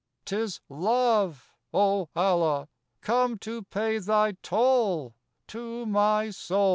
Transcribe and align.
T 0.25 0.35
is 0.35 0.61
Love, 0.67 1.53
O 1.75 2.09
Allah, 2.15 2.69
come 3.01 3.37
to 3.37 3.61
pay 3.61 3.99
thy 3.99 4.31
toll 4.41 5.13
To 5.49 5.85
my 5.85 6.31
soul. 6.31 6.69